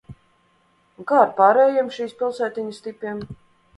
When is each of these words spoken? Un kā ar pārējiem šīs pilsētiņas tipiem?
Un 1.03 1.09
kā 1.11 1.19
ar 1.25 1.29
pārējiem 1.41 1.93
šīs 1.99 2.17
pilsētiņas 2.23 2.81
tipiem? 2.89 3.21